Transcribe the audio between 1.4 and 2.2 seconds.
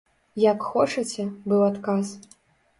быў адказ.